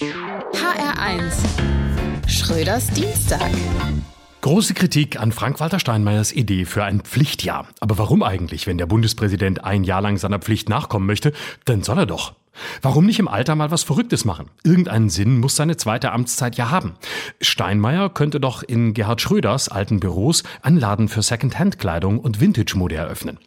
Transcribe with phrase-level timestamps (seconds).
[0.00, 1.32] HR1
[2.26, 3.48] Schröders Dienstag.
[4.40, 7.68] Große Kritik an Frank-Walter Steinmeiers Idee für ein Pflichtjahr.
[7.78, 11.32] Aber warum eigentlich, wenn der Bundespräsident ein Jahr lang seiner Pflicht nachkommen möchte?
[11.64, 12.34] Dann soll er doch.
[12.82, 14.50] Warum nicht im Alter mal was Verrücktes machen?
[14.62, 16.94] Irgendeinen Sinn muss seine zweite Amtszeit ja haben.
[17.40, 23.38] Steinmeier könnte doch in Gerhard Schröders alten Büros einen Laden für Secondhand-Kleidung und Vintage-Mode eröffnen.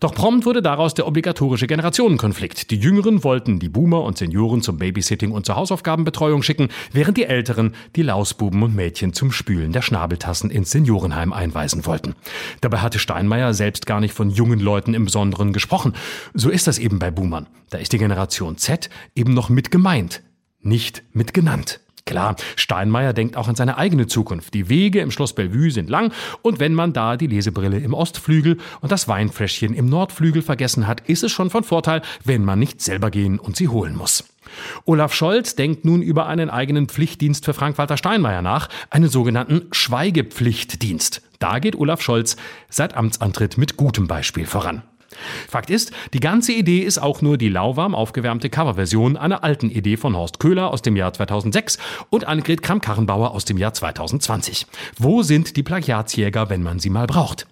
[0.00, 2.70] Doch prompt wurde daraus der obligatorische Generationenkonflikt.
[2.70, 7.24] Die Jüngeren wollten die Boomer und Senioren zum Babysitting und zur Hausaufgabenbetreuung schicken, während die
[7.24, 12.14] Älteren die Lausbuben und Mädchen zum Spülen der Schnabeltassen ins Seniorenheim einweisen wollten.
[12.60, 15.94] Dabei hatte Steinmeier selbst gar nicht von jungen Leuten im Besonderen gesprochen.
[16.34, 17.46] So ist das eben bei Boomern.
[17.70, 20.22] Da ist die Generation Generation Z eben noch mit gemeint,
[20.60, 21.80] nicht mit genannt.
[22.06, 24.52] Klar, Steinmeier denkt auch an seine eigene Zukunft.
[24.52, 26.12] Die Wege im Schloss Bellevue sind lang
[26.42, 31.00] und wenn man da die Lesebrille im Ostflügel und das Weinfläschchen im Nordflügel vergessen hat,
[31.08, 34.24] ist es schon von Vorteil, wenn man nicht selber gehen und sie holen muss.
[34.84, 41.22] Olaf Scholz denkt nun über einen eigenen Pflichtdienst für Frank-Walter Steinmeier nach, einen sogenannten Schweigepflichtdienst.
[41.38, 42.36] Da geht Olaf Scholz
[42.68, 44.82] seit Amtsantritt mit gutem Beispiel voran.
[45.48, 49.96] Fakt ist, die ganze Idee ist auch nur die lauwarm aufgewärmte Coverversion einer alten Idee
[49.96, 51.78] von Horst Köhler aus dem Jahr 2006
[52.10, 54.66] und Annegret Kramp-Karrenbauer aus dem Jahr 2020.
[54.98, 57.46] Wo sind die Plagiatsjäger, wenn man sie mal braucht?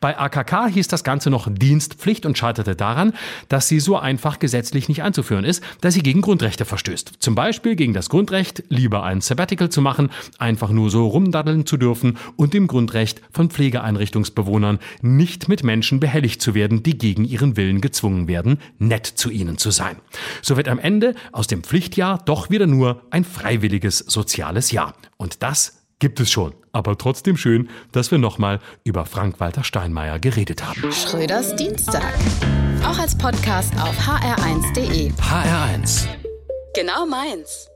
[0.00, 3.12] Bei AKK hieß das Ganze noch Dienstpflicht und scheiterte daran,
[3.48, 7.12] dass sie so einfach gesetzlich nicht einzuführen ist, da sie gegen Grundrechte verstößt.
[7.18, 11.76] Zum Beispiel gegen das Grundrecht, lieber ein Sabbatical zu machen, einfach nur so rumdaddeln zu
[11.76, 17.56] dürfen und dem Grundrecht von Pflegeeinrichtungsbewohnern nicht mit Menschen behelligt zu werden, die gegen ihren
[17.56, 19.96] Willen gezwungen werden, nett zu ihnen zu sein.
[20.42, 24.94] So wird am Ende aus dem Pflichtjahr doch wieder nur ein freiwilliges soziales Jahr.
[25.16, 26.54] Und das gibt es schon.
[26.72, 30.92] Aber trotzdem schön, dass wir nochmal über Frank-Walter Steinmeier geredet haben.
[30.92, 32.14] Schröders Dienstag.
[32.84, 35.10] Auch als Podcast auf hr1.de.
[35.12, 36.06] HR1.
[36.74, 37.67] Genau meins.